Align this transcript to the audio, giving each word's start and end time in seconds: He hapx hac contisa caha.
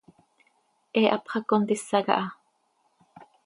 He 0.93 1.01
hapx 1.11 1.25
hac 1.31 1.43
contisa 1.49 1.99
caha. 2.07 2.27